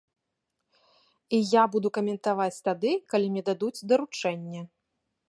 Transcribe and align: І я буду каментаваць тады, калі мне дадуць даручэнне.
І 1.37 1.41
я 1.57 1.63
буду 1.75 1.87
каментаваць 1.97 2.63
тады, 2.71 2.95
калі 3.13 3.25
мне 3.35 3.43
дадуць 3.51 3.85
даручэнне. 3.93 4.61